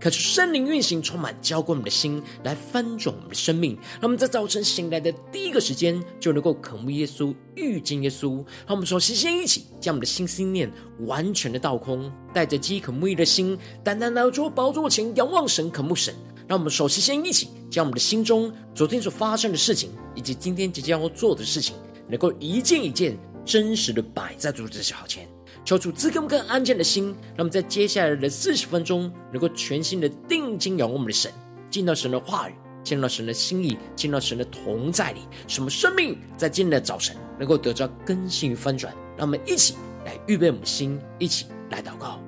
[0.00, 3.74] 可是圣灵运行，充满浇灌我们的心，来翻转我们的生命。
[4.00, 8.36] 让我们在早晨醒来的第一个时间，就能够渴慕耶稣，遇见耶稣。
[8.66, 16.14] 让我们说，先一起将我们的心思念完全的倒空，带着饥渴慕义的心，单单来到宝座前仰望神，渴慕神。
[16.48, 21.76] 让我们首先一起将我们的心中昨天所发生的事情，以及今天即将要做的事情，
[22.08, 25.28] 能够一件一件真实的摆在主的脚前。
[25.64, 31.30] 求主赐给我们更安静的心，让我们在接下来的四十分钟，能够全心的定睛仰望我们的神，
[31.70, 38.92] 进到神的话语，进到神的心意，进到神的同在里，什么生命在今天的早晨能够得到更新与翻转。
[39.16, 42.18] 让我们一起来预备我们的心，一起来祷告。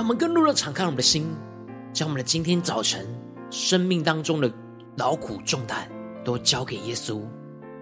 [0.00, 1.28] 让我们更多的敞开我们的心，
[1.92, 3.06] 将我们的今天早晨
[3.50, 4.50] 生命当中的
[4.96, 5.86] 劳苦重担
[6.24, 7.20] 都交给耶稣。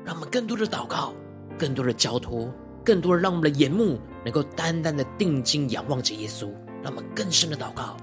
[0.05, 1.15] 让我们更多的祷告，
[1.57, 2.53] 更多的交托，
[2.85, 6.49] 更多的让我们的眼目能够单单的定睛仰望着耶稣。
[6.83, 7.97] 让我们更深的祷告。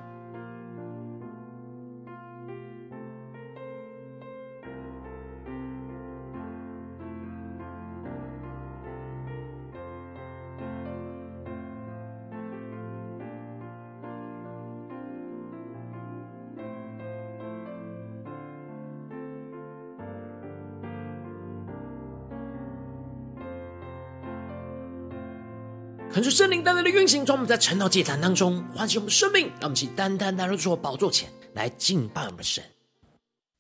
[26.16, 32.64] 恳求圣灵单单的运行，从我们在晨祷祭坛当中唤醒我们生命，让我们一起单单来到主的宝座前来敬拜我们的神。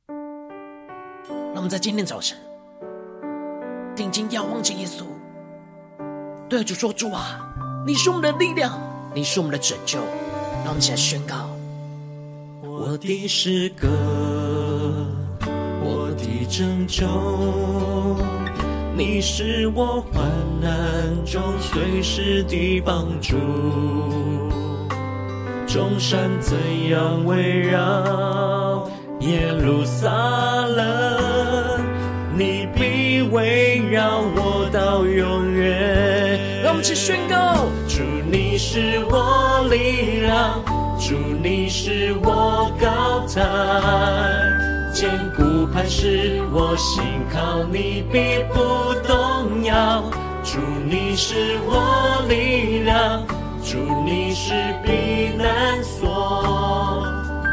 [0.07, 2.37] 让我们在今天早晨
[3.93, 5.03] 定睛仰望着耶稣，
[6.47, 7.45] 对主说：“主啊，
[7.85, 8.81] 你是我们的力量，
[9.13, 9.99] 你是我们的拯救。”
[10.63, 11.49] 让我们一起来宣告：
[12.61, 13.89] 我的诗歌，
[15.83, 17.05] 我的拯救。
[18.97, 20.23] 你是我患
[20.61, 20.71] 难
[21.25, 23.35] 中随时的帮助，
[25.67, 26.55] 众山怎
[26.89, 28.89] 样围绕
[29.19, 30.07] 耶路撒
[30.65, 31.83] 冷，
[32.37, 36.63] 你必围绕我到永远。
[36.63, 38.01] 让我们一起宣告：主，
[38.31, 40.63] 你是我力量，
[40.97, 44.44] 主，你是我高台。
[44.95, 48.55] 坚固磐石，我心靠你必不
[49.05, 50.01] 动摇。
[50.41, 50.57] 主，
[50.89, 53.21] 你是我力量，
[53.61, 54.53] 主，你是
[54.85, 56.07] 避难所。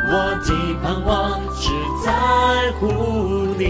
[0.06, 0.12] 我
[0.44, 1.70] 的盼望只
[2.04, 2.12] 在
[2.78, 2.86] 乎
[3.58, 3.66] 你。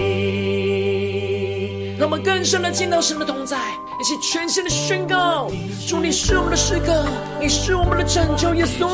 [1.99, 3.57] 让我们更深的见到神的同在，
[3.99, 5.49] 一起全新的宣告：
[5.89, 7.07] 主，你是我们的诗歌，
[7.41, 8.87] 你是我们的拯救，耶稣。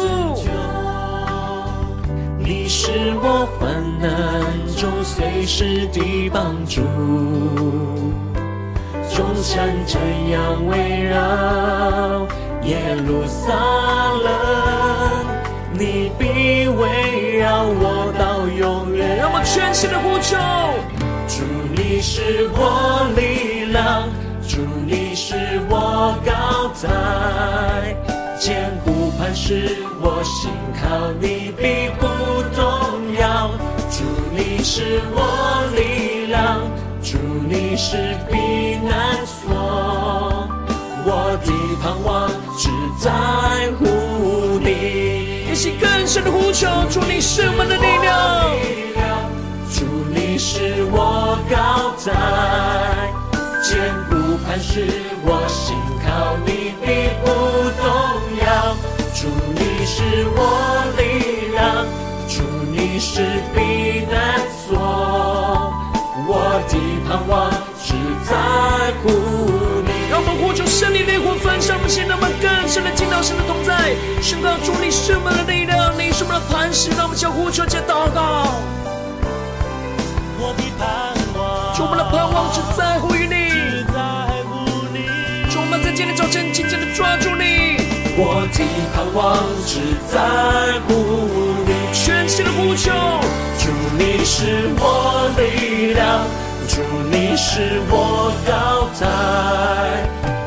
[2.40, 2.90] 你是
[3.20, 3.68] 我患
[4.00, 4.37] 难
[4.78, 6.82] 中随时的帮助，
[9.12, 9.98] 众山怎
[10.30, 12.24] 样围绕
[12.62, 13.52] 耶路撒
[14.22, 14.30] 冷，
[15.72, 19.16] 你必围绕我到永远。
[19.16, 20.36] 让我全心的呼求，
[21.26, 21.42] 主
[21.74, 24.08] 你是我力量，
[24.46, 25.34] 主你是
[25.68, 27.96] 我高台，
[28.38, 32.06] 坚固磐石，我心靠你必不
[32.54, 33.50] 动摇。
[34.70, 36.60] 是我力量，
[37.02, 37.16] 主
[37.48, 37.96] 你是
[38.30, 40.46] 避难所，
[41.06, 41.08] 我
[41.42, 41.50] 的
[41.80, 42.28] 盼望
[42.58, 42.68] 只
[43.02, 43.10] 在
[43.78, 45.50] 乎你。
[45.50, 48.12] 一起更深的呼求，主你是我的力量，
[49.72, 53.10] 主你是我高台，
[53.64, 53.72] 坚
[54.10, 54.84] 固磐石，
[55.24, 55.74] 我心
[56.04, 57.26] 靠你必不
[57.80, 57.88] 动
[58.44, 58.76] 摇。
[59.14, 61.86] 主你是我力量，
[62.28, 63.22] 主你是
[63.54, 64.38] 避难
[64.68, 64.76] 所，
[66.28, 66.30] 我
[66.68, 66.76] 的
[67.08, 67.50] 盼望
[67.82, 67.94] 只
[68.28, 68.36] 在
[69.02, 69.08] 乎
[71.38, 78.52] 奉献，让我们更深的进到神的同在，宣告主你是我们的力量，你是我们的磐石，让我们向呼求且祷告。
[80.38, 80.86] 我的盼
[81.34, 83.98] 望，主我们的盼望只在乎于你，只在
[84.44, 84.52] 乎
[84.92, 85.08] 你。
[85.50, 87.80] 主我们在今天早晨紧紧的抓住你，
[88.20, 88.60] 我的
[88.92, 89.80] 盼望只
[90.12, 90.20] 在
[90.84, 90.92] 乎
[91.64, 92.92] 你，全心的呼求，
[93.57, 93.57] 主
[93.98, 96.22] 你是我力量，
[96.68, 96.80] 主
[97.10, 99.02] 你是我高台。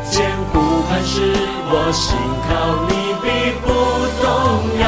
[0.10, 1.36] 坚苦磐石
[1.70, 2.16] 我心
[2.48, 2.50] 靠
[2.88, 3.28] 你必
[3.60, 3.68] 不
[4.24, 4.26] 动
[4.80, 4.84] 摇，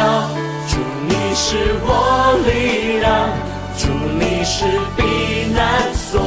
[0.69, 0.71] 主
[1.09, 3.29] 你是我力量，
[3.77, 3.81] 主
[4.17, 4.63] 你是
[4.95, 6.21] 避难所，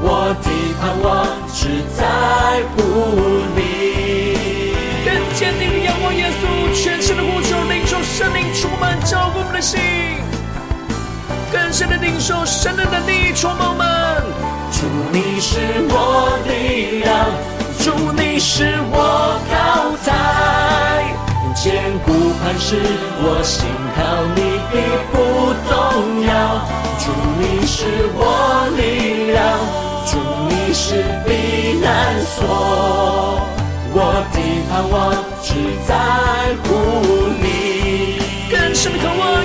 [0.00, 0.48] 我的
[0.80, 1.06] 盼望
[1.52, 2.00] 只在
[2.72, 2.76] 乎
[3.54, 3.60] 你。
[5.04, 6.42] 更坚定的仰望耶稣，
[6.74, 9.78] 全新的呼求，领受生命充满照顾我们的心，
[11.76, 13.84] 深的领受神的能力充满我们，
[14.72, 15.58] 主你是
[15.90, 17.28] 我力量。
[17.84, 21.04] 主你是我高台，
[21.54, 22.80] 坚固磐石，
[23.20, 24.00] 我心靠
[24.34, 24.40] 你
[24.72, 24.74] 必
[25.12, 26.64] 不动摇。
[26.98, 27.84] 主你是
[28.14, 28.24] 我
[28.78, 29.44] 力量，
[30.06, 30.16] 主
[30.48, 32.40] 你是避难所，
[33.92, 34.40] 我的
[34.70, 34.96] 盼望
[35.42, 35.52] 只
[35.86, 35.92] 在
[36.64, 36.72] 乎
[37.38, 37.44] 你。
[38.50, 39.35] 更深的渴，望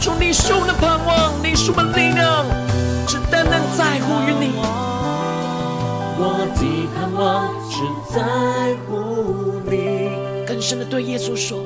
[0.00, 2.46] 主你是我的盼望，你是我的力量。
[3.06, 4.52] 只单单在乎于你，
[6.16, 6.22] 我
[6.56, 8.16] 的盼望只在
[8.86, 10.46] 乎你。
[10.46, 11.58] 更深的对耶稣说，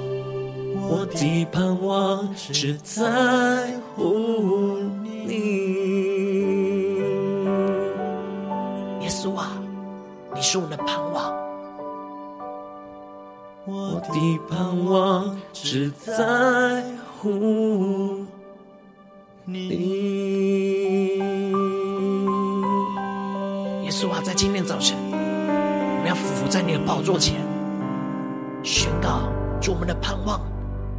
[0.88, 5.28] 我的盼望只在乎你。
[9.00, 9.52] 耶稣啊，
[10.34, 11.32] 你是我们的盼望，
[13.64, 16.82] 我的盼望只在
[17.20, 18.13] 乎
[19.46, 19.69] 你。
[23.85, 27.35] 耶稣啊，在今天早晨，我们要俯伏在你的宝座前，
[28.62, 29.29] 宣告：
[29.61, 30.41] 主，我们的盼望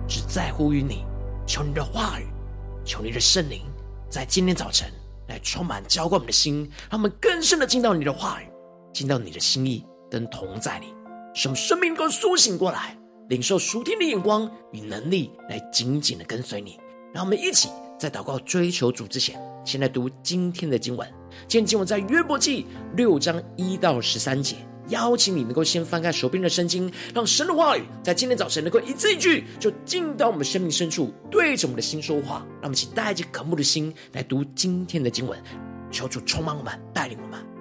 [0.08, 1.04] 只在乎于你。
[1.48, 2.26] 求你的话语，
[2.84, 3.62] 求你的圣灵，
[4.10, 4.92] 在今天早晨
[5.28, 8.46] 来充满浇灌我们的心，让我们更深的进到你的话语，
[8.92, 10.88] 进到你的心意跟同在里，
[11.36, 12.98] 使我们生命能够苏醒过来，
[13.30, 16.80] 领受属天的眼光与能力，来紧紧的跟随你。
[17.14, 21.08] 让我们一起在祷告追求主之前，先来读今天的经文。
[21.48, 22.66] 今天经文在约伯记
[22.96, 24.58] 六章一到十三节，
[24.90, 32.46] 邀请你能够先翻开手边的圣经，让神的话语在今天早晨能够一字一句就进到我们生命深处，对着我们的心说话。
[32.62, 35.42] 让我们一起带着渴慕的心来读今天的经文，
[35.90, 37.55] 求主充满我们，带领我们。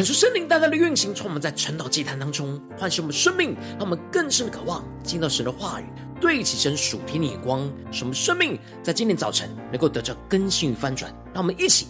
[0.00, 5.84] 可是圣灵大大的运行，从我们在晨祷祭坛当中唤醒我们生命，让我们更深的渴望进到神的话语，
[6.18, 11.12] 对齐神属天的眼光，使我们生命在今天早晨能够得到更新与翻转。
[11.34, 11.86] 让我们一起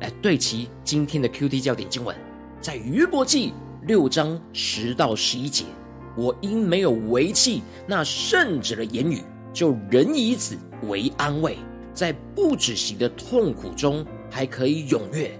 [0.00, 2.16] 来对齐今天的 QT 焦点经文，
[2.60, 5.66] 在约伯记六章十到十一节。
[6.16, 9.22] 我因没有违弃那圣者的言语，
[9.52, 11.56] 就仍以此为安慰，
[11.94, 15.30] 在不止息的痛苦中还可以踊跃。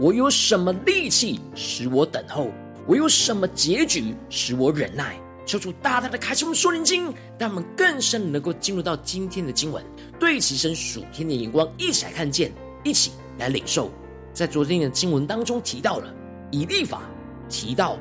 [0.00, 2.52] 我有什么力气使我等候？
[2.86, 5.18] 我有什么结局使我忍耐？
[5.44, 9.84] 求主大大的开启我们属灵经，让我们更深能够进入到今天的经文，
[10.20, 12.52] 对齐神属天的眼光，一起来看见，
[12.84, 13.90] 一起来领受。
[14.32, 16.14] 在昨天的经文当中提到了
[16.50, 17.02] 以立法。
[17.50, 17.98] 提到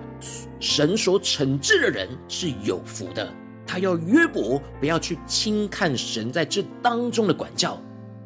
[0.59, 3.33] 神所惩治的人是有福的，
[3.65, 7.81] 他要约伯不要去轻看神在这当中的管教。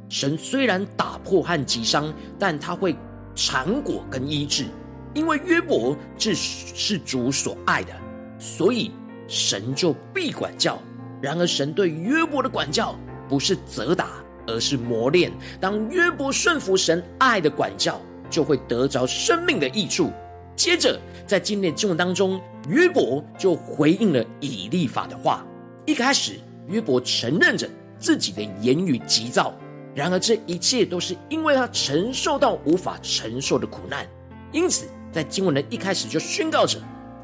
[0.10, 2.96] 神虽然打破和击伤，但他会
[3.36, 4.66] 缠裹跟医治，
[5.14, 7.94] 因为约伯这是主所爱的，
[8.40, 8.92] 所以
[9.28, 10.82] 神就必管教。
[11.22, 12.98] 然而，神对约伯的管教
[13.30, 14.08] 不是责打，
[14.48, 15.32] 而是磨练。
[15.60, 20.12] 当约伯顺服神爱的管教，就会得着生命的益处。
[20.56, 25.46] 接着，在今天的经文当中，约伯就回应了以利法的话。
[25.86, 27.70] 一开始，约伯承认着
[28.00, 29.54] 自己的言语急躁，
[29.94, 34.08] 然而这一切都是因为他承受到无法承受的苦难。
[34.52, 36.80] 因此，在经文的一开始就宣告着：“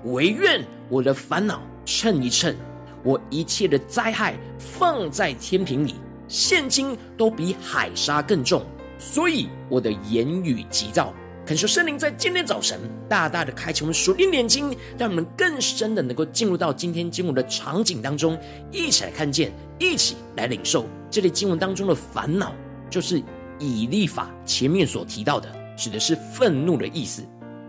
[0.05, 2.55] 唯愿我的烦恼称一称，
[3.03, 5.95] 我一切的灾害放在天平里，
[6.27, 8.65] 现今都比海沙更重，
[8.99, 11.13] 所以我的言语急躁。”
[11.45, 18.37] 恳求圣灵在今天早晨大大的开启我们属灵眼睛，让我们更深的能够进入到今天经文的场景当中，
[18.69, 20.85] 一起来看见，一起来领受。
[21.09, 22.53] 这类经文当中的烦恼，
[22.89, 23.21] 就是
[23.59, 27.23] 以利法前面所提到的，指的是愤怒的意思。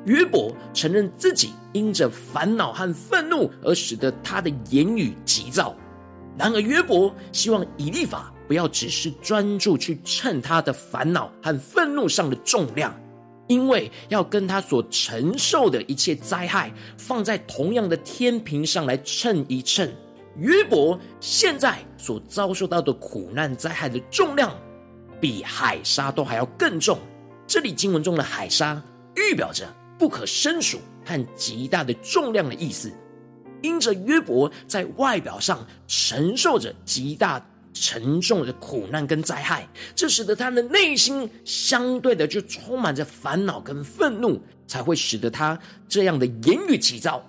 [0.05, 5.75] 约伯承认自己因着烦恼和愤怒而使得他的言语急躁，
[6.39, 12.95] 然而约伯希望以利法不要只是专注去称他的烦恼和愤怒上的重量。
[13.49, 19.91] 因为要跟他所承受的一切灾害放在同样的天平上来称一称，
[20.37, 24.55] 约伯现在所遭受到的苦难灾害的重量，
[25.21, 26.99] 比海沙都还要更重。
[27.47, 28.83] 这里经文中的海沙
[29.17, 29.67] 预表着
[29.99, 32.93] 不可胜数和极大的重量的意思，
[33.63, 37.45] 因着约伯在外表上承受着极大。
[37.81, 45.57] 沉重的苦难跟灾害，这使得他的内心相对的就充满着烦恼跟愤怒，才会使得他
[45.87, 47.25] 这样的言语急躁。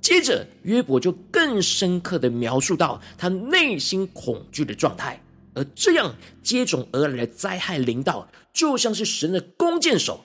[0.00, 5.20] 接着，约伯就更深刻的描述到他内心恐惧的状态，
[5.54, 10.24] 而这样接踵而来的灾害临到，就像是神的弓箭手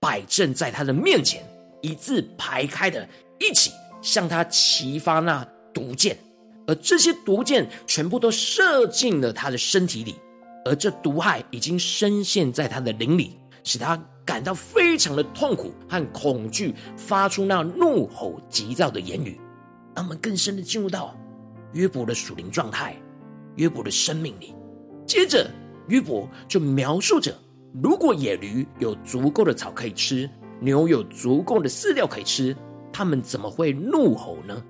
[0.00, 1.42] 摆正在他的面前，
[1.80, 3.70] 一字排开的，一起
[4.02, 6.18] 向他齐发那毒箭。
[6.66, 10.16] 而这些毒箭全部都射进了他的身体里，
[10.64, 19.40] 而这毒害已经深陷在他的灵里，使他感到非常的痛苦和恐惧，发出那怒吼急躁的言语。
[19.94, 21.14] 让我们更深的进入到
[21.72, 22.96] 约伯的属灵状态，
[23.56, 24.54] 约伯的生命里。
[25.06, 25.48] 接着，
[25.88, 27.32] 约伯就描述着：
[27.82, 30.28] 如果野驴有足够的草可以吃，
[30.60, 32.56] 牛有足够的饲料可以吃，
[32.92, 34.62] 他们怎么会怒吼呢？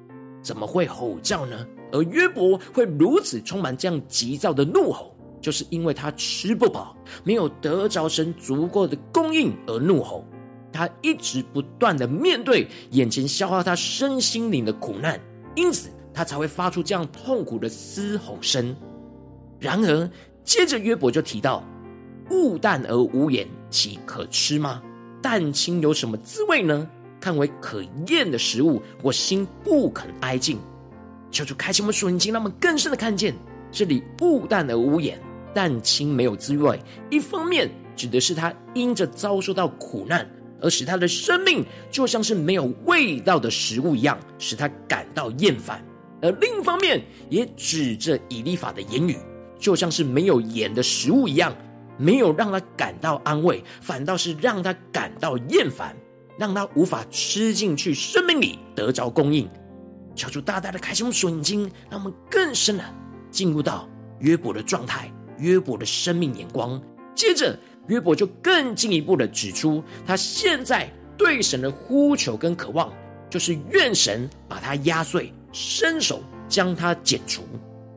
[0.43, 1.67] 怎么会吼叫呢？
[1.93, 5.14] 而约伯会如此充满这样急躁的怒吼，
[5.45, 10.25] 就是因为他吃不饱，没有得着神足够的供应而怒吼。
[10.73, 15.21] 他一直不断的面对眼前消耗他身心灵的苦难，
[15.55, 18.75] 因此他才会发出这样痛苦的嘶吼声。
[19.61, 20.11] 然而，
[20.43, 21.63] 接着约伯就提到：
[22.31, 24.83] 物淡而无盐，岂可吃吗？
[25.21, 26.89] 蛋清有什么滋味呢？
[27.21, 30.59] 看为可厌的食物，我心不肯挨近。
[31.31, 33.35] 求主开启我们属灵经，让我们更深的看见
[33.73, 35.21] 这里物淡而无盐，
[35.55, 36.79] 蛋清没有滋味。
[37.11, 40.29] 一方面指的是他因着遭受到苦难，
[40.61, 45.79] 而使他的生命就像是没有味道的食物一样，使他感到厌烦；
[46.21, 49.17] 而另一方面也指着以利法的言语，
[49.59, 51.55] 就像是没有盐的食物一样，
[51.97, 55.97] 没有让他感到安慰，反倒是让他感到厌烦，
[56.37, 59.49] 让他无法吃进去生命里得着供应。
[60.17, 62.85] 求主大大的开启我们属灵眼睛，让我们更深的
[63.31, 63.89] 进入到
[64.21, 66.81] 约伯的状态、约伯的生命眼光。
[67.15, 72.93] 接着，约伯就更进一步的指出，他现在对神的呼求跟渴望，
[73.31, 77.43] 就是愿神把他压碎，伸手将他剪除。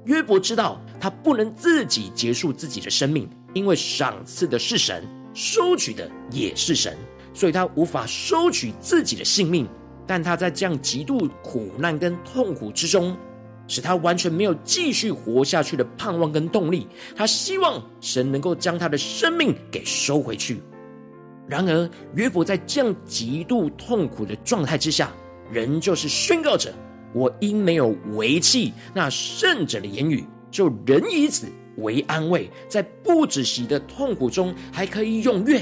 [0.06, 5.04] 约伯知道他不能自己结束自己的生命，因为赏赐的是神，
[5.34, 6.98] 收取的也是神。
[7.34, 9.68] 所以他无法收取自己的性命。
[10.08, 13.18] 但他在这样极度苦难跟痛苦之中，
[13.68, 16.88] 使他完全没有继续活下去的盼望跟动力。
[17.16, 20.62] 他希望神能够将他的生命给收回去。
[21.48, 25.12] 然而，约伯在这样极度痛苦的状态之下，
[25.52, 26.74] 仍旧是宣告着
[27.14, 31.48] ：“我因没有违弃那圣者的言语，就仍以此
[31.78, 35.62] 为安慰，在不止息的痛苦中还可以踊跃。”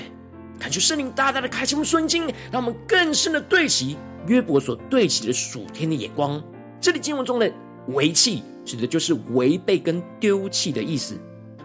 [0.58, 3.98] 感谢圣灵大大的开启我们顺经，让我们更深的对齐。
[4.28, 6.44] 约伯所对齐的属天的眼光，
[6.82, 7.52] 这里经文中的
[7.88, 11.16] 违弃指的就是违背跟丢弃的意思，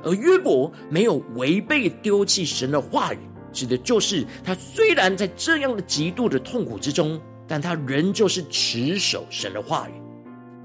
[0.03, 3.19] 而约伯没有违背丢弃神的话语，
[3.53, 9.93] 指的就是他虽然在这样的极度的痛苦之中，但他仍旧是持守神的话语。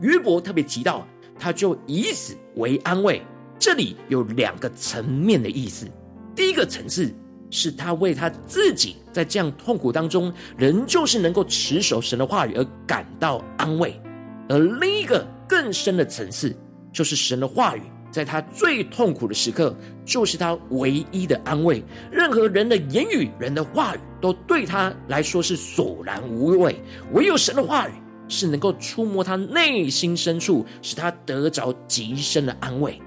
[0.01, 1.07] 约伯特别提到，
[1.39, 3.21] 他就以此为安慰，
[3.57, 5.87] 这里有两个层面的意思，
[6.35, 7.13] 第一个层次。
[7.51, 13.91] 是他为他自己在这样痛苦当中，仍旧是能够持守神的话语而感到安慰；
[14.49, 16.55] 而另一个更深的层次，
[16.91, 17.81] 就是神的话语
[18.11, 21.83] 在他最痛苦的时刻，就是他唯一的安慰。
[22.11, 26.81] 任何人的言语、人的话语，都对他来说是索然无味，
[27.11, 27.91] 唯有神的话语
[28.27, 32.99] 是能够触摸他内心深处，使他得着极深的安慰。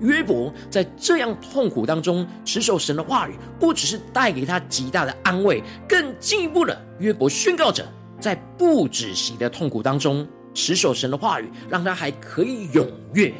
[0.00, 7.86] 约伯在这样痛苦当中持守神的话语，不只是带给他极大的安慰，更进一步的，约伯宣告着，
[8.20, 10.26] 在不止息的痛苦当中
[10.56, 13.34] 持守神的话语，让他还可以踊跃，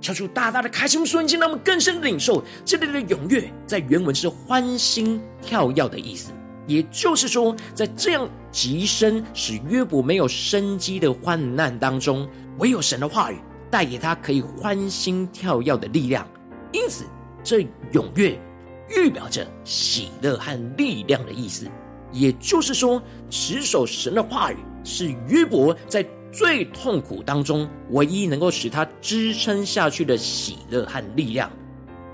[0.00, 6.32] 敲出大大的开心瞬间，让我们更深的领受这里的踊跃，在原文是欢欣跳跃的意思，
[6.66, 12.26] 也就是说，在这样极深使约伯没有生机的患难当中，
[12.58, 13.36] 唯有神的话语。
[13.70, 16.24] 带给他可以欢欣跳跃的力量，
[16.70, 17.04] 因此
[17.42, 18.40] 这踊跃
[18.88, 21.66] 预表着喜乐和力量的意思。
[22.12, 31.48] 也就是说，持守神的话语是约伯在最痛苦当中唯一能够使他支撑下去的喜乐和力量。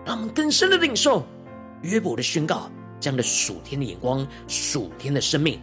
[0.04, 1.24] 让我们更深的领受
[1.82, 5.58] 约伯的宣告，这样的属天的眼光、属天的生命。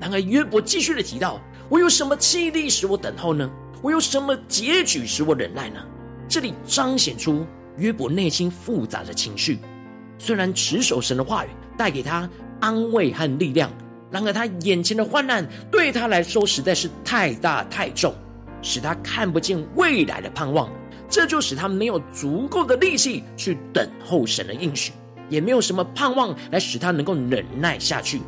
[0.00, 3.50] 然而，约伯继续的提到：“我有什么气力使我等候呢？”
[3.82, 5.80] 我有什么结局使我忍耐呢？
[6.28, 9.58] 这里彰显出约伯内心复杂的情绪。
[10.18, 12.28] 虽然持守神的话语带给他
[12.60, 13.70] 安慰和力量，
[14.10, 18.14] 然而他眼前的患难对他来说实在是太大太重，
[18.62, 20.70] 使他看不见未来的盼望。
[21.08, 24.92] 这就使他没有足够的力气去等候神的应许，
[25.28, 28.20] 也没有什么盼望来使他能够忍耐下去。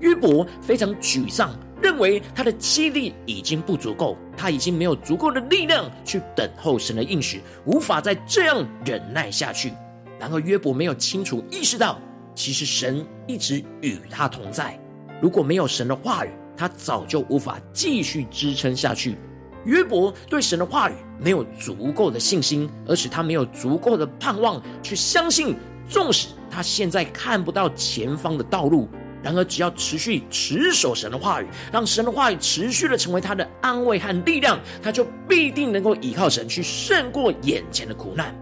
[0.00, 1.54] 约伯非常沮丧。
[1.82, 9.70] 认为他的气力已经不足够，他已经没有足够的力量去等候神的应许，无法再这样忍耐下去。
[10.18, 12.00] 然而约伯没有清楚意识到，
[12.34, 14.80] 其实神一直与他同在。
[15.20, 19.16] 如果没有神的话语，他早就无法继续支撑下去。
[19.64, 25.56] 约伯对神的话语没有足够的信心，而使他没有足够的盼望去相信，
[25.88, 28.88] 纵使他现在看不到前方的道路。
[29.22, 38.34] 然而，只要持续持守神的话语，让神的话语持续的成为他的安慰和力量，他就必定能够依靠神去胜过眼前的苦难。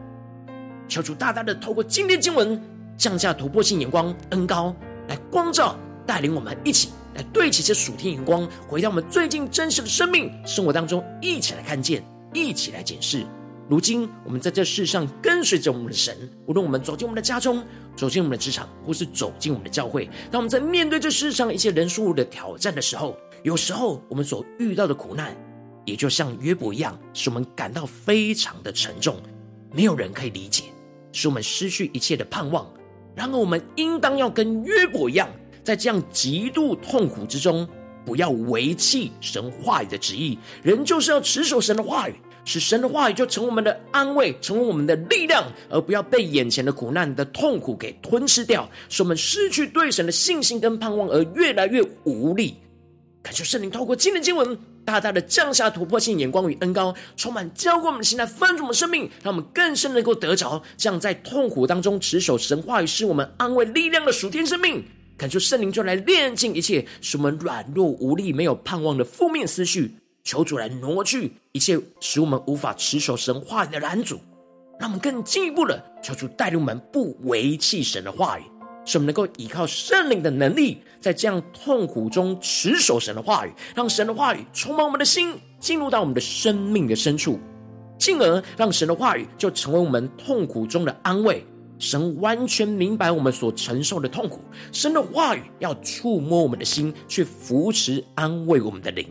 [0.88, 2.60] 求主大大的透过今天经文
[2.96, 4.74] 降下突破性眼光恩膏
[5.06, 13.26] 来光照，带领我们一起来对齐这属天眼光，回到我们最近真实的生命生活当中，一起来看见，一起来检视。
[13.68, 17.64] 如今，我们在这世上跟随着我们的神，无论我们走进我们的家中，
[17.96, 25.34] 走进我们的职场，或是走进我们的教会，当我们在面对这世上一些人事物的挑战的时候，有时候我们所遇到的苦难，
[25.86, 29.16] 也就像约伯一样，使我们感到非常的沉重，
[29.72, 30.64] 没有人可以理解，
[31.12, 32.68] 使我们失去一切的盼望。
[33.14, 35.28] 然而，我们应当要跟约伯一样，
[35.62, 37.68] 在这样极度痛苦之中，
[38.04, 42.14] 不要违弃神话语的旨意，人就是要持守神的话语。
[42.44, 52.56] 使神的话语就成为我们的安慰，成为我们的力量，而不要被眼前的苦难的痛苦给吞噬掉，使我们失去对神的信心跟盼望，而越来越无力。
[53.22, 64.84] 感谢圣灵透过今天的经文，大大的降下突破性眼光与恩膏，充满浇灌我们的心，来翻转我们生命，让我们更深能够得着这样在痛苦当中持守神话语，是我们安慰力量的属天生命。
[65.22, 69.94] 感谢圣灵就来炼净一切使我们软弱无力、没有盼望的负面思绪。
[70.24, 74.18] 求主来挪去一切使我们无法持守神话语的拦阻，
[74.80, 78.42] 让我们更进一步的求主带领我们不违弃神的话语，
[78.84, 87.38] 使我们能够依靠圣灵的能力，在这样痛苦中持守神的话语，让神的话语充满我们的心，进入到我们的生命的深处，
[87.96, 91.46] 进而让神的话语就成为我们痛苦中的安慰，
[91.78, 99.06] 神完全明白我们所承受的痛苦，神的话语要触摸我们的心，去扶持安慰我们的灵，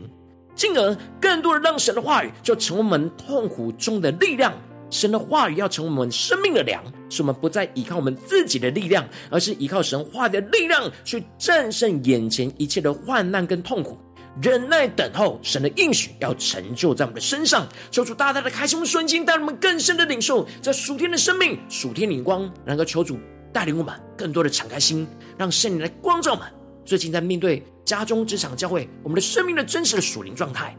[0.54, 4.52] 进而更多的让神的话语就成为我们痛苦中的力量。
[4.88, 13.96] 神的话语要成为我们生命的粮，使我们不再依靠我们自己的力量，而是依靠神话的力量去战胜眼前一切的患难跟痛苦。
[14.40, 17.68] 忍耐等候神的应许，要成就在我们的身上。
[17.90, 22.50] 求主大大的开启我们瞬间，带我们更深的领受这属天的生命、属天灵光。
[22.64, 23.18] 然后求主
[23.52, 26.48] 带领我们更多的敞开心，让圣灵来光照我们。
[26.84, 30.74] 最近在面对家中、职场、教会，我们的生命的真实的属灵状态，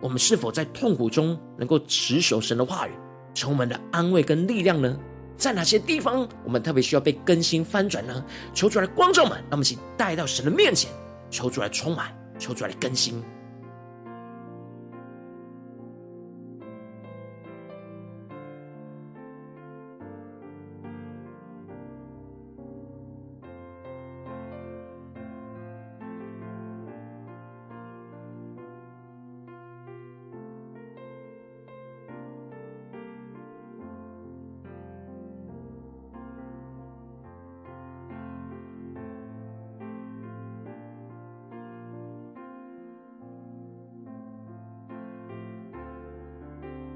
[0.00, 2.92] 我们是否在痛苦中能够持守神的话语，
[3.34, 4.96] 成我们的安慰跟力量呢？
[5.36, 8.24] 在哪些地方我们特别需要被更新翻转呢？
[8.54, 10.90] 求主来光照我们，让我们一起带到神的面前，
[11.30, 12.16] 求主来充满。
[12.38, 13.22] 求主来更新。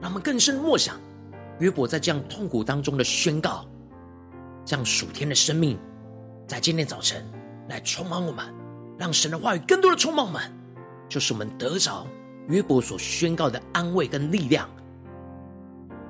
[0.01, 0.99] 让我们更深默想
[1.59, 3.67] 约伯在这样痛苦当中的宣告，
[4.65, 5.79] 这样属天的生命，
[6.47, 7.25] 在今天早晨
[7.69, 8.45] 来充满我们，
[8.99, 10.41] 让神的话语更多的充满我们，
[11.09, 12.07] 就是我们得着
[12.49, 14.69] 约伯所宣告的安慰跟力量，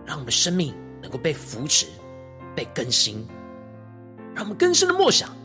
[0.06, 0.72] 让我们的生命
[1.02, 1.86] 能够被扶持、
[2.54, 3.26] 被更新。
[4.32, 5.36] 让我们更深的默想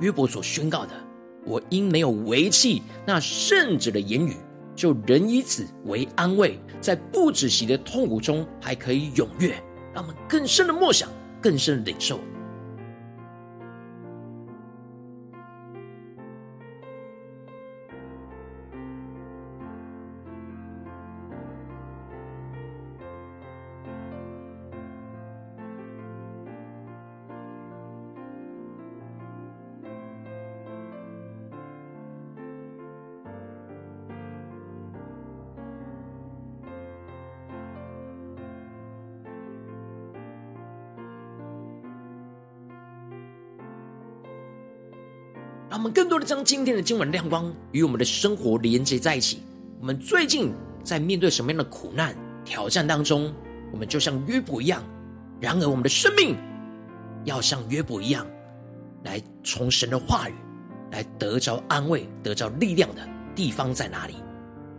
[0.00, 0.92] 约伯所宣告的：
[1.44, 4.34] 我因没有违弃那圣者的言语。
[4.74, 9.54] 就仍以此为安慰，在不止息的痛苦中还可以踊跃，
[9.94, 11.08] 让我们更深的默想，
[11.40, 12.18] 更深的领受。
[45.72, 49.42] 让我们更多的将今天的经文亮光与我们的生活连接在一起。
[49.80, 50.52] 我们最近
[50.84, 53.32] 在面对什么样的苦难挑战当中？
[53.72, 54.84] 我们就像约伯一样。
[55.40, 56.36] 然而，我们的生命
[57.24, 58.26] 要像约伯一样，
[59.02, 60.34] 来从神的话语
[60.90, 64.16] 来得着安慰、得着力量的地方在哪里？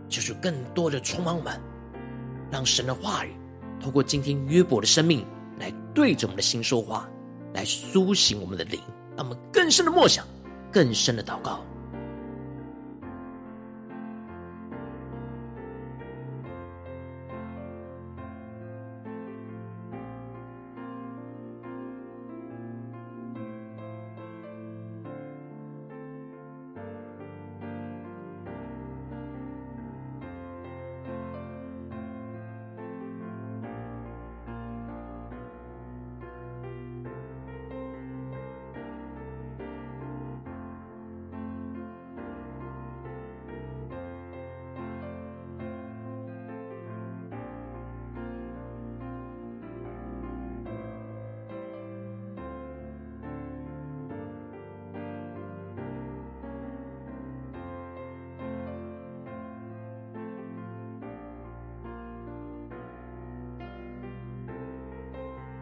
[0.08, 1.60] 就是更多的充满我们，
[2.52, 3.34] 让神的话语
[3.80, 5.26] 透过今天约伯的生命
[5.58, 7.10] 来对着我们的心说话，
[7.52, 8.78] 来苏醒我们的灵，
[9.16, 10.24] 让我们更深的默想。
[10.74, 11.73] 更深的祷告。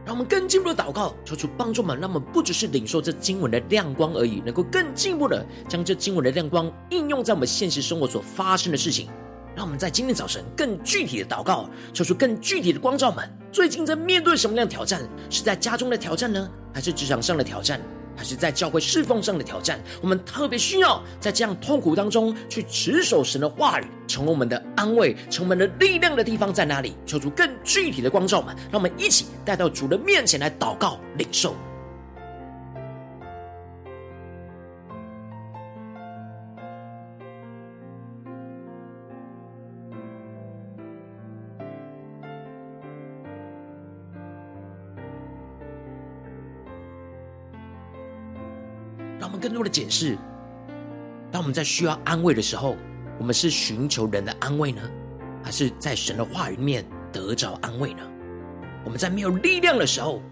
[0.04, 9.08] 让我们更进步的祷告，求主帮助们，让我们不只是领受这经文的亮光而已，能够更进一步的将这经文的亮光应用在我们现实生活所发生的事情。
[9.54, 13.28] 让我们在今天早晨更具体的祷告，求出更具体的光照们。
[13.52, 15.02] 最近在面对什么样的挑战？
[15.28, 17.80] 是在家中的挑战呢，还是职场上的挑战？
[18.16, 26.94] 还是在教会侍奉上的挑战，我们特别需要在这样痛苦当中去持守神的话语，成为我们的安慰，成为我们的力量的地方在哪里？
[27.06, 31.54] 求主更具体的光照们，让我们一起带到主的面前来祷告领受。
[49.42, 50.16] 更多的检视，
[51.32, 52.76] 当我们在需要安慰的时候，
[53.18, 54.80] 我们是寻求人的安慰呢，
[55.42, 58.02] 还是在神的话语面得着安慰呢？
[58.84, 60.22] 我们在没有力量的时候，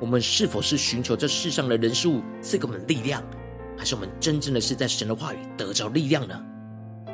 [0.00, 3.22] 我们是否是寻求这世上的人事物赐给我们力量，
[3.78, 6.34] 还是我们真正的是在神的话语得着力量呢？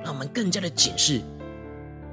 [0.02, 1.20] 让我们更加的检视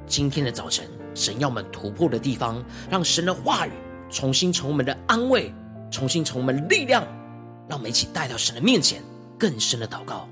[0.05, 3.71] 今天的早晨，神要我们突破的地方，让神的话语
[4.09, 5.53] 重新从我们的安慰，
[5.89, 7.03] 重新从我们力量，
[7.69, 9.01] 让我们一起带到神的面前，
[9.39, 10.27] 更深的祷告。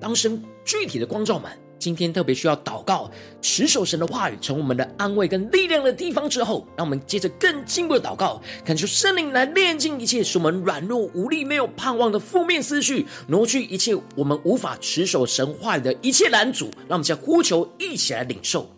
[0.00, 3.10] 当神具体的光照满，今天特别需要祷告，
[3.40, 18.68] 持守神的话语，成我们的安慰跟力量的地方之后，让我们接着更进一步的祷告，恳求圣灵来炼净一切使我们软弱无力、没有盼望的负面思绪，挪去一切我们无法持守神话语的一切拦阻，让我们在呼求，一起来领受。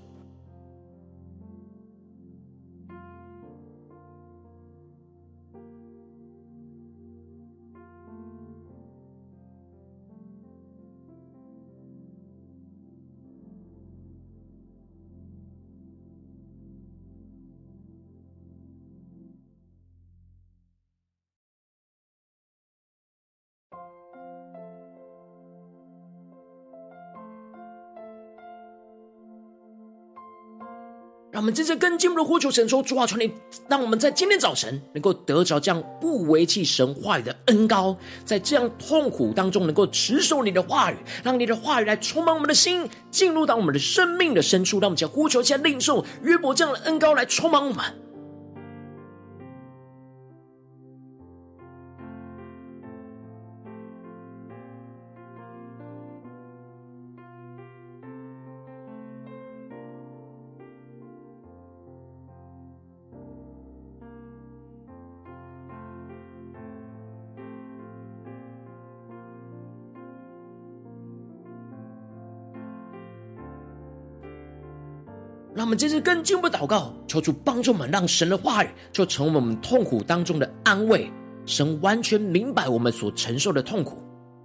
[31.51, 33.33] 们接着更进一步的呼求神说：主啊，求你
[33.69, 44.79] 让我们在今天早晨能够得着这样不为弃神话语的恩高，在这样痛苦当中能够持守你的话语，让你的话语来充满我们的心，进入到我们的生命的深处。
[44.79, 47.85] 让我们将呼求、在领受约伯这样的恩高来充满我们。
[75.61, 81.13] 让我们这次更进一步祷告，求主帮助我们，让神的话语就成为我们痛苦当中的安慰。
[81.45, 84.03] 神完全明白我们所承受的痛苦，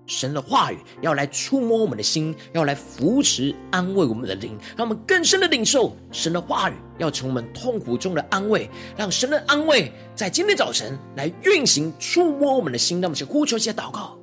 [0.08, 13.00] 神的话语要来触摸我们的心，要来扶持安慰我们的灵，让我们更深的领受神的话语，要成为我们痛苦中的安慰，让神的安慰在今天早晨来运行，触摸我们的心。
[13.00, 14.20] 让我们去呼求，一些祷告。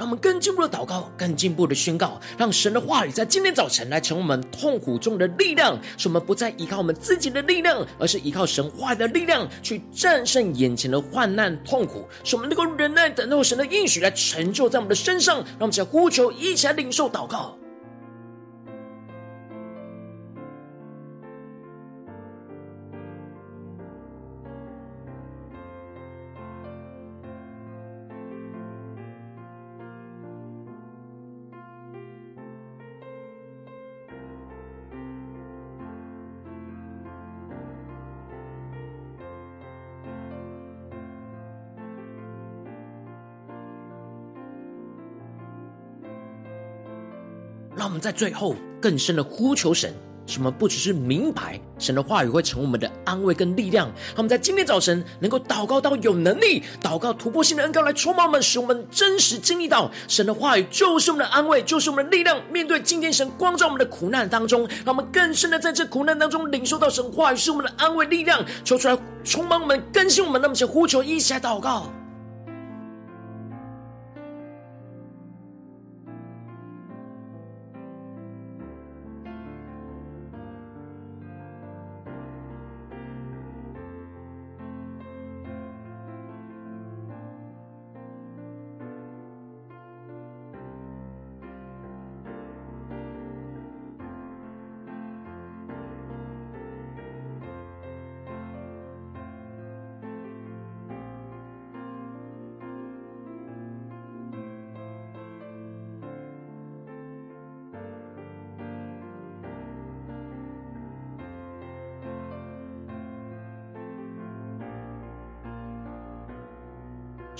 [0.00, 15.36] 让我们更进步的祷告，更进步的宣告，让神的话语在今天早晨来成为我们痛苦中的力量，使我们不再依靠我们自己的力量，而是依靠神话的力量去战胜眼前的患难痛苦，使我们能够忍耐等候神的应许来成就在我们的身上。
[15.36, 17.59] 让我们在呼求，一起来领受祷告。
[48.00, 49.94] 在最后更深的呼求神，
[50.26, 53.86] 使我们不只是明白神的话语会成为我们的安慰跟力量。
[53.88, 62.40] 让我们在今天早晨能够祷告到有能力，祷告突破性的恩膏来充满我们，使我们真实经历到神的话语就是我们的安慰，就是我们的力量。
[62.50, 70.40] 面对今天神光照我们的苦难当中，让我们更深的在这苦难当中领受到神话语是我们的安慰力量，求出来充满我们，更新我们。
[70.40, 71.92] 那么，请呼求，一起来祷告。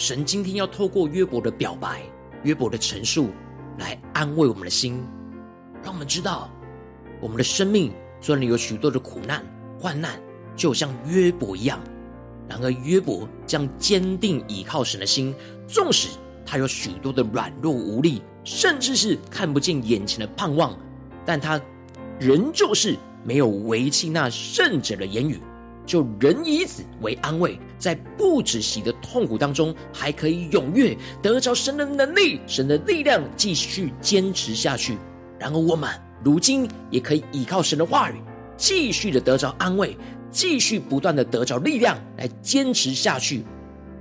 [0.01, 2.01] 神今天要透过约伯的表白、
[2.43, 3.29] 约伯的陈述，
[3.77, 5.05] 来安慰我们的心，
[5.85, 6.51] 让我们知道，
[7.21, 9.45] 我们的生命虽然有许多的苦难、
[9.79, 10.19] 患难，
[10.57, 11.79] 就像约伯一样。
[12.49, 15.35] 然而，约伯将坚定倚靠神的心，
[15.69, 16.09] 纵使
[16.47, 20.75] 他有许多的软弱无力，甚至是看不见眼前的盼望，
[21.27, 21.61] 但他
[22.19, 25.39] 仍旧是没有违弃那圣者的言语。
[25.87, 34.97] 就仍以此为安慰，在不止息的痛苦当中，还可以踊跃得着神的能力、神的力量，继续坚持下去。
[35.39, 35.91] 然而，我们
[36.23, 38.15] 如今也可以依靠神的话语，
[38.57, 39.97] 继续的得着安慰，
[40.31, 43.45] 继续不断的得着力量来坚持下去。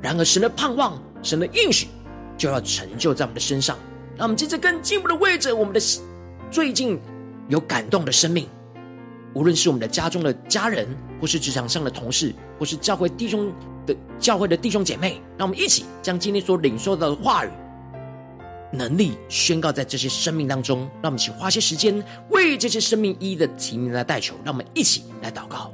[0.01, 1.87] 然而，神的盼望、神的应许
[2.37, 3.77] 就要成就在我们的身上。
[4.17, 5.79] 让我们接着更进一步的为着我们的
[6.51, 6.99] 最近
[7.47, 8.49] 有感动的生命。
[9.33, 10.87] 无论是我们的家中的家人，
[11.21, 13.51] 或是职场上的同事，或是教会弟兄
[13.85, 17.49] 的教会的弟兄姐妹，让我们一起将今天所领受到的话语、
[18.71, 20.79] 能力宣告在这些生命当中。
[21.01, 24.35] 让我们一起花些时间为这些生命一一的提名来代求。
[24.43, 25.71] 让我们一起来祷告。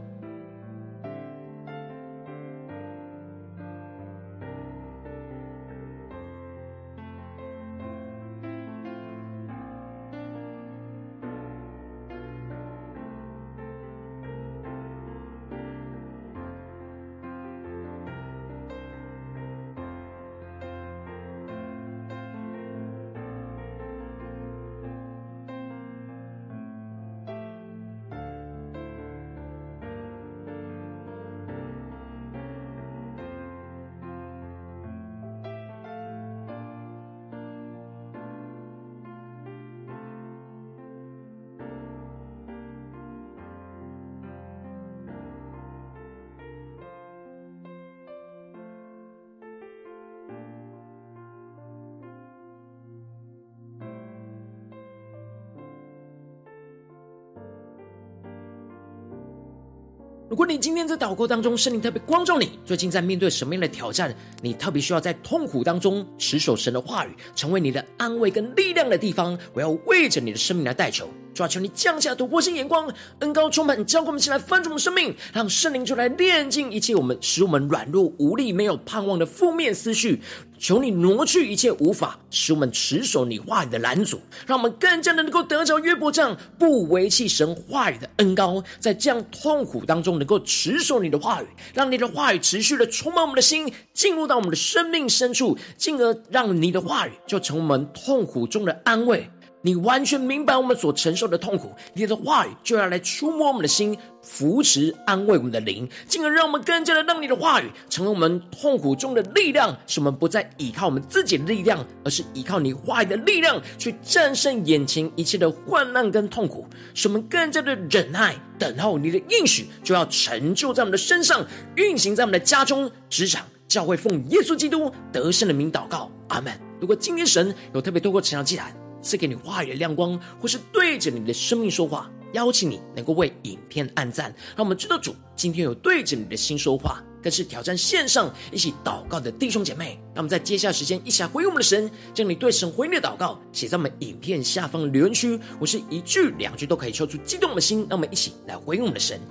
[60.45, 64.15] 你今天在祷告当中，圣灵特别光照你，最近在面对什么样的挑战？
[64.41, 69.37] 你特别需要在痛苦当中持守神的话语，成为你的安慰跟力量的地方。
[69.53, 71.09] 我要为着你的生命来代求。
[71.35, 80.21] 主啊，求你降下突破性眼光，恩高充满，教灌我们起来翻转我们生命，让圣灵就来炼净一切我们使我们软弱无力、没有盼望的负面思绪。
[80.57, 99.29] 求你挪去一切无法使我们持守你话语的拦阻，让我们更加的能够得着约伯这样不为弃神话语的恩膏，在这样痛苦当中能够持守你的话语，让你的话语持续的充满我们的心，进入到我们的生命深处，进而让你的话语就成我们痛苦中的安慰。
[99.65, 121.43] 你完全明白我们所承受的痛苦，你的话语就要来触摸我们的心，扶持安慰我们的灵，进而让我们更加的让你的话语成为我们痛苦中的力量，使我们不再依靠我们自己的力量，而是依靠你话语的力量去战胜眼前一切的患难跟痛苦，使我们更加的忍耐，等候你的应许就要成就在我们的身上，
[121.75, 126.53] 运行在我们的家中、职场、教会，奉耶稣基督得胜的名祷告，阿门。
[126.79, 128.71] 如果今天神有特别透过晨祷祭坛，
[129.05, 139.99] 赐给你话语的亮光，或是对着你的生命说话，邀请你能够为影片按赞，让我们知道主今天有对着你的心说话，更是挑战线上一起祷告的弟兄姐妹。
[140.15, 147.85] 让我们在接下来时间一起来回应我们的神，将你对神回应的祷告写在我们影片下方留言区，我是一句两句都可以说出激动的心。
[147.87, 149.21] 让我们一起来回应我们的神，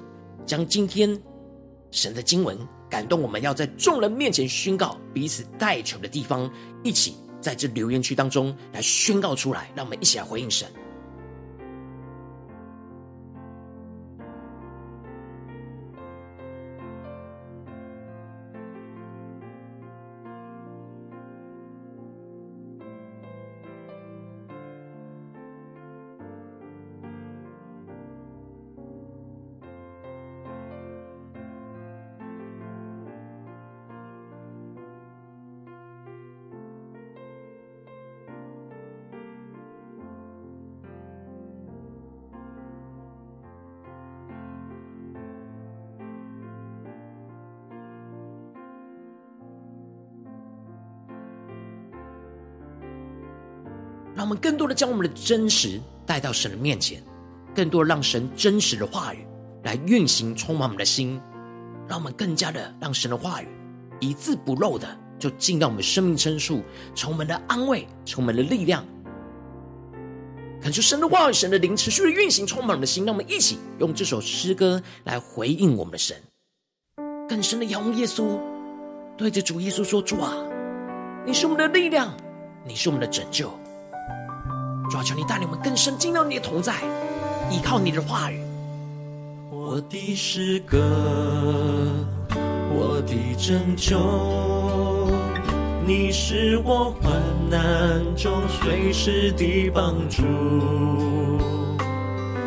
[0.47, 1.21] 将今天
[1.91, 2.57] 神的经文
[2.89, 6.49] 感动我们要在众人面前宣告彼此代求的地方，
[6.85, 7.17] 一起。
[7.45, 10.67] 在这留言区当中来宣告出来，让我们一起来回应神。
[54.37, 57.03] 更多的将我们的真实带到神的面前，
[57.55, 59.27] 更多的让神真实的话语
[59.63, 61.21] 来运行，充满我们的心，
[61.89, 63.49] 让我们更加的让神的话语
[64.01, 64.87] 一字不漏的
[65.19, 66.63] 就进到我们生命深处，
[66.95, 68.85] 成为我们的安慰，成为我们的力量。
[70.61, 73.05] 恳求神的话语、神的灵持续的运行，充满我们的心。
[73.05, 76.17] 让我们一起用这首诗歌来回应我们的神，
[77.29, 78.41] 更深的仰望耶稣，
[79.17, 80.33] 对着主耶稣说：“主啊，
[81.27, 82.17] 你是我们的力量，
[82.67, 83.51] 你是我们的拯救。
[84.95, 86.75] 主，求你带领我们更深进到你的同在，
[87.51, 88.41] 依靠你的话语。
[89.51, 90.79] 我的诗歌，
[92.71, 93.99] 我的拯救，
[95.85, 97.13] 你是我患
[97.51, 100.23] 难中随时的帮助。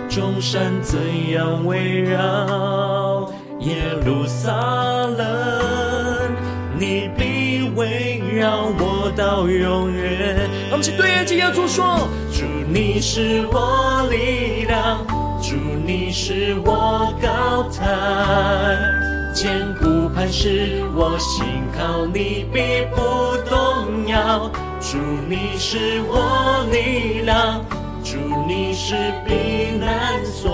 [0.10, 0.98] 众山怎
[1.32, 3.30] 样围绕
[3.60, 6.32] 耶路撒冷，
[6.80, 8.07] 你必为
[8.38, 10.48] 绕我到永远。
[10.70, 15.00] 我们请对着耶稣说：主，你是我力量；
[15.42, 18.78] 主，你是我高台，
[19.34, 23.02] 坚固磐石，我心靠你必不
[23.50, 24.52] 动摇。
[24.80, 27.66] 主，你是我力量。
[28.04, 28.18] 主，
[28.48, 28.96] 你是
[29.28, 30.52] 避难所，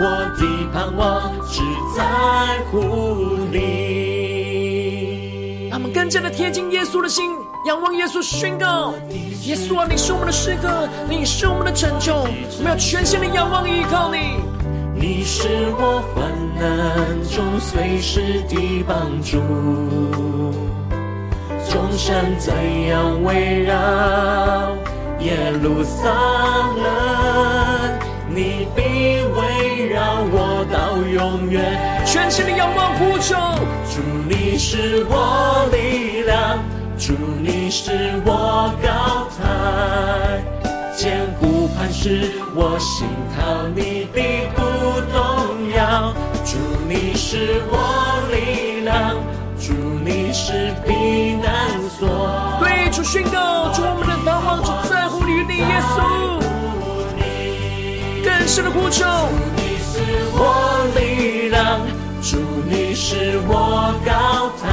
[0.00, 0.02] 我
[0.36, 1.62] 的盼望只
[1.96, 2.02] 在
[2.70, 3.93] 乎你。
[6.14, 7.36] 让我们更加的贴近耶稣的心，
[7.66, 8.94] 仰望耶稣，宣告：
[9.42, 14.38] 耶稣啊，你是我们的诗歌，你是我们的拯救，我们要全心的仰望依靠你。
[14.94, 19.40] 你是我患难中随时的帮助，
[21.68, 22.54] 众山怎
[22.86, 23.74] 样围绕。
[25.18, 26.08] 耶路撒
[26.76, 27.63] 冷，
[28.34, 31.62] 你必围绕我到永远。
[32.04, 33.36] 全心的仰望呼求，
[33.88, 36.58] 主你是我力量，
[36.98, 40.42] 主你是我高台，
[40.96, 43.06] 坚固磐石，我心
[43.36, 44.60] 靠你必不
[45.12, 46.12] 动摇。
[46.44, 46.58] 主
[46.88, 47.74] 你是我
[48.32, 49.14] 力量，
[49.58, 49.72] 主
[50.04, 52.02] 你是避难所。
[52.60, 53.38] 对主宣告，
[58.54, 59.04] 更深的呼求。
[59.04, 59.10] 主
[59.56, 59.98] 你是
[60.32, 61.80] 我力量，
[62.22, 62.38] 主
[62.70, 64.64] 你是我高台，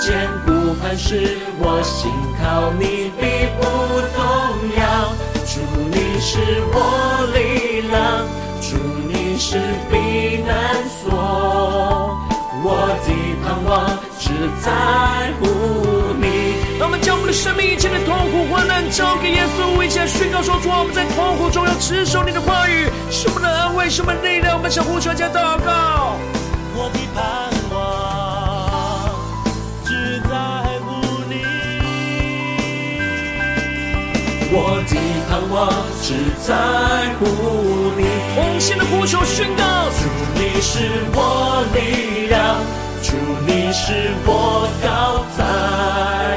[0.00, 2.10] 坚固磐石，我心
[2.42, 3.62] 靠你必不
[4.16, 4.18] 动
[4.76, 4.82] 摇。
[5.46, 5.60] 主
[5.92, 6.40] 你是
[6.72, 6.76] 我
[7.34, 8.26] 力量，
[8.60, 8.74] 主
[9.06, 12.18] 你是避难所，
[12.64, 12.66] 我
[13.06, 13.08] 的
[13.44, 13.70] 盼望
[14.18, 14.24] 只
[14.60, 14.66] 在
[15.38, 15.42] 乎
[16.18, 16.24] 你。
[17.34, 24.56] 生命一切的痛苦患难交给耶稣，一起来宣告说：主啊，我们在痛苦中要持守你的话语，是我们的安慰，是我们的力量。
[24.56, 26.16] 我们向呼求加祷告。
[26.76, 27.74] 我的盼望
[29.84, 30.30] 只在
[30.86, 30.86] 乎
[31.28, 31.42] 你，
[34.54, 34.94] 我的
[35.28, 35.58] 盼望
[36.00, 36.54] 只在
[37.18, 37.26] 乎
[37.98, 38.06] 你。
[38.36, 40.78] 同心的呼求宣告：主你是
[41.12, 42.62] 我力量，
[43.02, 43.12] 主
[43.44, 46.33] 你是我高台。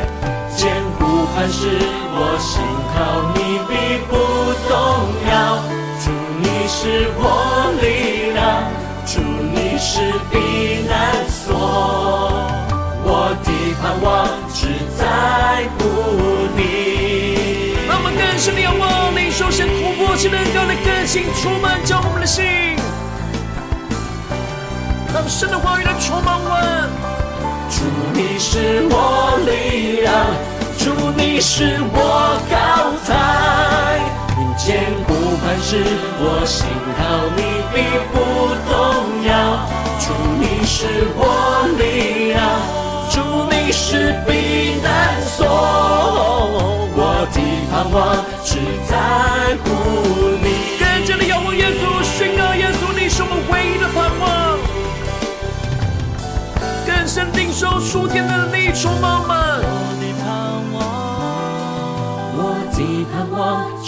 [1.37, 2.65] 磐石，我心
[2.95, 2.97] 靠
[3.35, 4.17] 你必不
[4.67, 4.73] 动
[5.29, 5.61] 摇。
[6.01, 6.09] 主
[6.41, 7.21] 你是我
[7.79, 8.65] 力量，
[9.05, 9.21] 主
[9.53, 11.53] 你是避难所，
[13.05, 14.65] 我的盼望只
[14.97, 15.85] 在乎
[16.57, 17.77] 你。
[17.87, 22.43] 让我们更深的仰望你，首先突破性的高的更新，充满着我们的心，
[25.13, 26.89] 让神的话语来充满我们。
[27.69, 27.85] 主
[28.15, 30.56] 你是我力量。
[30.87, 32.55] 主你是我高
[33.05, 33.99] 台，
[34.55, 35.83] 坚固磐石，
[36.17, 36.65] 我心
[36.95, 37.41] 靠你
[37.73, 37.75] 必
[38.13, 38.15] 不
[38.69, 38.71] 动
[39.27, 39.29] 摇。
[39.99, 40.05] 主
[40.39, 41.21] 你是我
[41.77, 42.39] 力量，
[43.11, 43.19] 主
[43.51, 45.43] 你是避难所，
[46.95, 47.37] 我的
[47.69, 48.55] 盼望只
[48.87, 48.95] 在
[49.65, 49.67] 乎
[50.41, 50.47] 你。
[50.79, 54.25] 更加的仰望耶稣，宣告耶稣你是我们唯一的盼望，
[56.87, 59.36] 更深定受属天的力充满满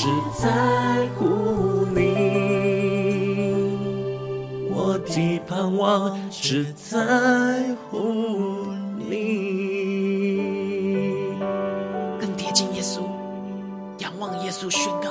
[0.01, 0.47] 只在
[1.17, 1.25] 乎
[1.93, 1.99] 你，
[4.71, 7.97] 我的盼望只在乎
[8.97, 9.09] 你。
[12.17, 13.01] 更贴近耶稣，
[13.97, 15.09] 仰望耶稣，宣告：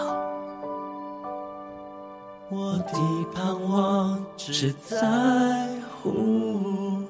[2.48, 2.94] 我的
[3.34, 5.68] 盼望只在
[6.00, 7.02] 乎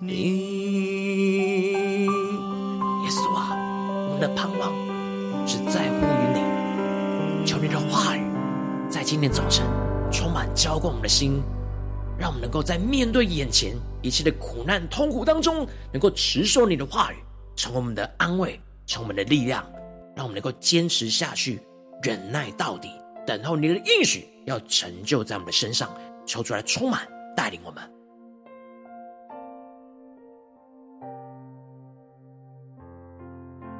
[0.00, 0.37] 你。
[9.10, 9.66] 今天早晨
[10.12, 11.42] 充满浇灌我们的心，
[12.18, 17.16] 让我们能够在面对眼前一切的苦难痛苦当中，能够持守你的话语，
[17.56, 19.64] 成为我们的安慰，成为我们的力量，
[20.14, 21.58] 让我们能够坚持下去，
[22.02, 22.90] 忍耐到底，
[23.26, 25.90] 等候你的应许要成就在我们的身上，
[26.26, 27.82] 求主来充满带领我们。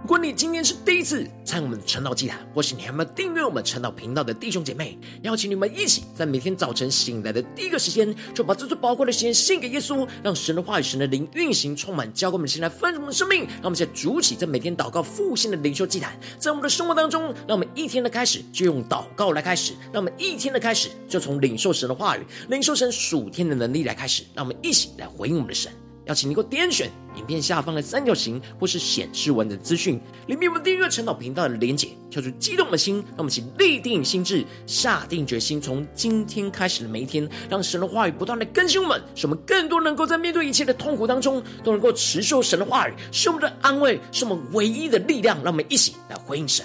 [0.08, 13.40] 如果你今天是第一次参与我们的晨祷祭坛，或是你还没有订阅我们晨祷频道的弟兄姐妹，邀请你们一起在每天早晨醒来的第一个时间，就把这最宝贵的时间献给耶稣，让神的话语、神的灵运行充满，交给我们现在丰盛的生命。
[13.40, 25.70] 让我们现在主起在每天祷告复兴的灵修祭坛，在我们的生活当中，让我们一天的开始就用祷告来开始，让我们一天的开始就从领受神的话语、领受神属天的能力来开始，让我们一起来回应我们的神。
[26.08, 45.38] 邀请你给我点选影片下方的三角形，或是显示文的资讯，里面有订阅陈祷频道的连结，跳出激动的心，让我们一起立定心智，下定决心，从今天开始的每一天，让神的话语不断的更新我们，使我们更多能够在面对一切的痛苦当中，都能够持受神的话语，是我们的安慰，是我们唯一的力量。
[45.42, 46.64] 让我们一起来回应神。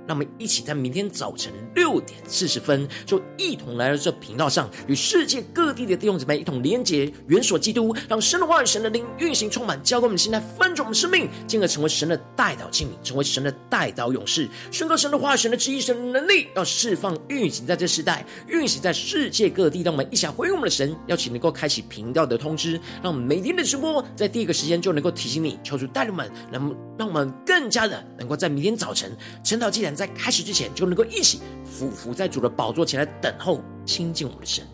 [0.11, 19.81] 让我们一起在明天早晨六点四十分，就一同来到这频道上，与世界各地的弟兄姊妹一同连接、元锁基督，让神的话语、神的灵运行充满，浇灌我们现在分盛我们生命，进而成为神的代祷器皿，成为神的代祷勇士，宣告神的话语、神的旨意、神的能力，要释放、运行在这世代，运行在世界各地。
[19.81, 34.65] 让我们一起回应我们的神，邀请能够开启频道的通知，让我们每天的直播在第一个时间就能够提醒你，求主带领们，让让我们更加的能够在明天早晨晨祷祭坛在开始之前，就能够一起俯伏在主的宝座前来等候亲近我们的神。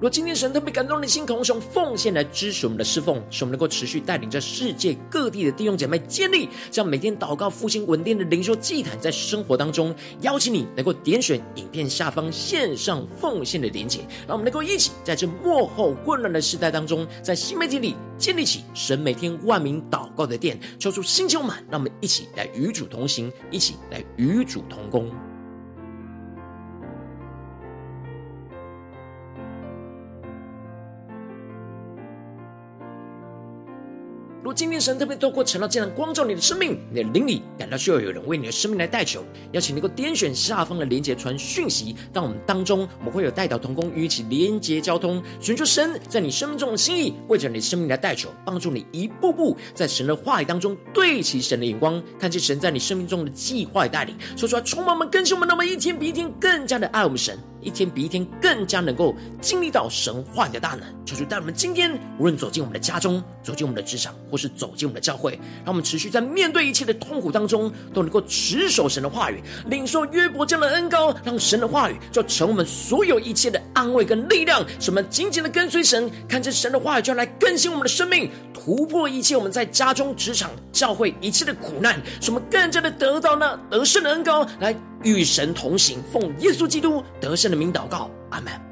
[0.00, 25.10] 若今天神特别感动你的心，渴望用奉献来支持我们的侍奉，使我们能够持续带领着世界各地的弟兄姐妹建立这样每天祷告复兴稳定的灵修祭坛，在生活当中，邀请你能够点选影片下方线上奉献的连结，让我们能够一起在这幕后混乱的时代当中，在新媒体里建立起神每天万名祷告的殿，抽出新球满，让我们一起来与主同行，一起来与主同工。
[34.52, 57.38] 今天神特别透过晨祷祭坛光照你的生命，你的灵里感到需要有人为你的生命来代求，邀请能够点选下方的连结传讯息到我们当中，我们会有代祷同工与一起连结交通，寻求神在你生命中的心意，为着你的生命来代求，帮助你一步步在神的话语当中对齐神的眼光，看见神在你生命中的计划带领，说出来充满我们更新我们，那么一天比一天更加的爱我们神。
[57.62, 65.32] 一天比一天更加能够经历到神话的大能，求主带我们今天无论走进我们的家中，走进我们的职场，或是走进我们的教会，
[65.64, 84.74] 让我们持续在面对一切的痛苦当中，都能够持守神的话语，领受约伯这样的恩膏，让神的话语就成我们所有一切的安慰跟力量，使我们紧紧的跟随神，看着神的话语就要来更新我们的生命，突破一切我们在家中、职场、教会一切的苦难，使我们更加的得到那得胜的恩膏来。
[85.02, 88.69] 与神同行，奉耶稣基督得胜的名祷告，阿门。